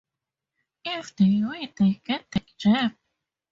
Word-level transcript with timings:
If 0.83 1.15
they 1.15 1.43
win, 1.43 1.71
they 1.77 2.01
get 2.03 2.25
the 2.31 2.41
gem. 2.57 2.97